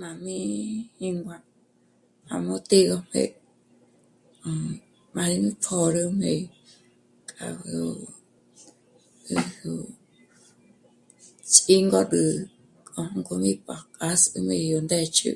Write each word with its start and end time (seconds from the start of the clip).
Má 0.00 0.10
mí 0.24 0.38
jíngua 1.00 1.38
gá 2.28 2.34
mó 2.46 2.54
të́'ëgo 2.68 2.98
jé, 3.12 3.24
má 5.14 5.22
rí 5.30 5.38
pjö̌rüjmé 5.62 6.32
k'a 7.30 7.46
gó 7.60 7.82
'éjo 9.30 9.74
ts'íngod'ü 11.52 12.22
k'o 12.86 13.00
jângo 13.10 13.34
rí 13.44 13.52
pájk'a 13.66 14.04
'ás'üjmé 14.08 14.56
yó 14.70 14.78
ndë́ch'ü 14.86 15.30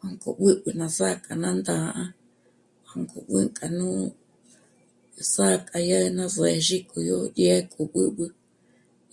jângo 0.00 0.30
b'ǚb'ü 0.38 0.70
ná 0.80 0.86
sà'a 0.96 1.16
k'a 1.24 1.34
ná 1.42 1.50
ndá'a, 1.60 2.04
jângo 2.88 3.18
b'ǘnk'a 3.28 3.66
nú 3.78 3.86
sà'a 5.32 5.56
k'a 5.68 5.78
yá 5.90 5.98
ná 6.16 6.24
juë̌jzhi 6.34 6.76
k'o 6.90 6.98
yó 7.10 7.18
dyé'e 7.36 7.58
k'o 7.72 7.82
b'ǚb'ü 7.94 8.26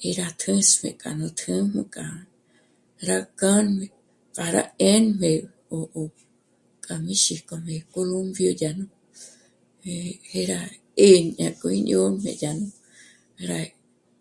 í 0.08 0.09
rá 0.20 0.27
tjë̌s'üjmé 0.41 0.90
k'a 1.02 1.09
nú 1.20 1.27
tjújm'u 1.40 1.84
k'a 1.95 2.05
rá 3.09 3.18
kâ'me 3.40 3.86
para 4.36 4.62
'émbe 4.80 5.32
'o, 5.73 5.80
'o, 5.95 6.02
k'a 6.86 6.94
mí 7.04 7.14
xík'ojmé 7.23 7.76
columpio 7.94 8.52
dyá 8.59 8.72
nú 8.80 8.86
'e, 9.84 9.91
'e 10.16 10.41
rá 10.52 10.62
'éñe 11.08 11.32
ñá 11.38 11.50
k'o 11.59 11.68
í 11.77 11.80
ñó'b'e 11.90 12.32
dyá 12.41 12.52
nú... 12.59 12.68
rá 13.50 13.59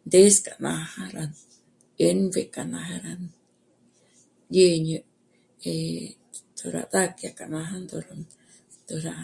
ndés' 0.07 0.39
k'a 0.45 0.55
mája 0.65 1.05
rá 1.17 1.25
'émbe 1.99 2.43
k'a 2.55 2.63
ná 2.73 2.79
jára 2.91 3.13
dyê'ñe, 4.53 4.99
eh... 5.69 6.09
tjó 6.57 6.67
rá 6.75 6.83
ndá'a 6.89 7.09
dyá 7.19 7.31
k'a 7.39 7.47
má 7.53 7.61
jândo 7.71 7.97
ró 8.05 8.15
ndóra, 8.19 8.25
ndóra 8.85 9.17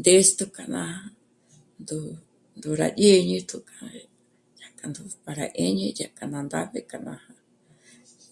ndêstjo 0.00 0.44
k'a 0.56 0.64
nája 0.74 1.10
ndó, 1.80 1.98
ndó 2.56 2.68
rá 2.80 2.86
ñê'ñetjo 3.00 3.58
k'a 3.68 3.78
yá 3.96 4.68
k'a 4.78 4.86
ndú'u 4.88 5.16
para 5.24 5.44
'éñe 5.50 5.86
dyá 5.98 6.08
k'a 6.16 6.24
ná 6.32 6.38
ndáb'e 6.46 6.80
k'a 6.90 6.98
nája, 7.08 7.34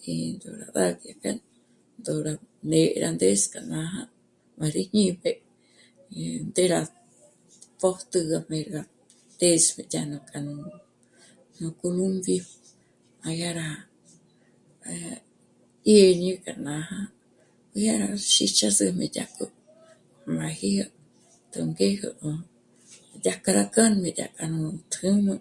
í 0.09 0.13
ndó 0.37 0.49
rá 0.61 0.67
b'á'a 0.75 1.15
dyá 1.23 1.33
ndó 1.99 2.13
rá 2.27 2.33
né'e 2.71 2.97
rá 3.03 3.09
ndés'ü 3.17 3.47
k'a 3.53 3.61
nája, 3.73 4.03
má 4.59 4.67
rí 4.75 4.83
ñî'pje, 4.97 5.31
eh..., 6.17 6.39
ndé 6.49 6.63
rá 6.73 6.81
pójtjü 7.81 8.19
gá 8.31 8.39
m'érga 8.51 8.81
p'és'e 9.39 9.83
yá 9.93 10.03
nú..., 10.11 10.19
k'a 10.31 10.39
nú, 10.47 10.55
nú 11.59 11.69
columpio. 11.81 12.45
Má 13.21 13.31
dyá 13.39 13.51
rá..., 13.61 13.69
eh..., 14.87 15.19
éñe 15.97 16.35
k'a 16.45 16.55
nája, 16.67 16.99
má 17.09 17.77
dyá 17.81 17.95
rá 18.03 18.09
xíjchjis'äjmé 18.33 19.07
dyá 19.15 19.25
k'o 19.37 19.47
nú 20.25 20.31
máji 20.39 20.71
yó 20.81 20.87
tjóngéjo 21.53 22.11
'ó 22.21 22.33
dyájk'a 23.23 23.51
rá 23.57 23.65
k'âmbé 23.75 24.09
dyájk'a 24.19 24.45
nú 24.55 24.63
tū́jmu, 24.93 25.35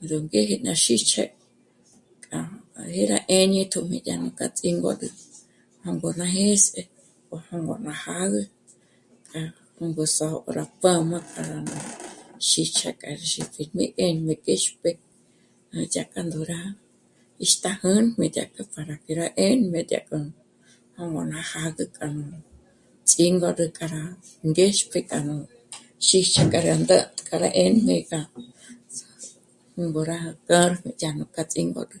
ngó 0.00 0.18
ngére 0.26 0.56
ná 0.66 0.72
xíjchje 0.84 1.24
k'a 2.28 2.40
má 2.72 2.82
dyá 2.92 3.04
rá 3.12 3.18
'éñetjo 3.28 3.80
mí 3.88 3.98
dyá 4.06 4.14
mí 4.22 4.30
k'a 4.38 4.46
ts'íngod'ü, 4.56 5.08
jângor 5.84 6.14
ná 6.20 6.26
jês'e 6.38 6.82
o 7.34 7.36
jângor 7.46 7.80
má 7.86 7.94
jâgü 8.04 8.42
k'a 9.28 9.42
'ùngo 9.78 10.04
só'o 10.16 10.38
k'o 10.44 10.52
rá 10.58 10.64
pjáma 10.80 11.18
k'a 11.34 11.42
nú 11.68 11.76
xíx' 12.48 12.74
dyá 12.78 12.90
k'a 13.00 13.10
xípji 13.32 13.62
mí 13.76 13.84
'émbe 13.96 14.34
k'íxpje, 14.44 14.90
núdyá 15.72 16.02
k'a 16.12 16.20
ndó 16.28 16.38
rá 16.50 16.60
'íxt'a 17.40 17.70
jä̀mbe 17.82 18.24
dyá 18.34 18.44
k'o 18.54 18.62
para 18.72 18.94
que 19.04 19.12
rá 19.20 19.26
'émbe 19.42 19.80
dyá 19.90 20.00
k'o 20.08 20.16
jângo 20.96 21.22
ná 21.32 21.38
jâd'ü 21.50 21.84
k'a 21.96 22.06
nú 22.16 22.24
ts'íngod'ü 23.08 23.66
k'a 23.76 23.86
rá 23.94 24.04
ngéxpje 24.50 25.00
k'a 25.08 25.18
nú 25.26 25.34
xíx' 26.06 26.44
k'a 26.52 26.60
rá 26.66 26.74
ndä̀t'k'a 26.82 27.36
rá 27.42 27.48
'émbe 27.60 27.94
k'a 28.10 28.20
nú 29.74 29.82
ngó 29.90 30.00
rá 30.10 30.18
kjâ'a 30.46 30.68
dyá 31.00 31.10
nú 31.18 31.24
k'a 31.34 31.42
ts'íngod'ü, 31.50 31.98
jér 31.98 31.98
mí 31.98 31.98
'éngojmé 31.98 31.98
jé 31.98 31.98
gá 31.98 31.98
kjâ'a 31.98 31.98
dyá 31.98 32.00